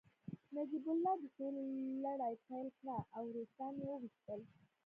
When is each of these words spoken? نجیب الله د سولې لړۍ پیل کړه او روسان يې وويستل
نجیب 0.55 0.85
الله 0.93 1.13
د 1.21 1.23
سولې 1.35 1.63
لړۍ 2.05 2.33
پیل 2.47 2.67
کړه 2.79 2.97
او 3.17 3.23
روسان 3.35 3.73
يې 3.81 3.85
وويستل 3.89 4.41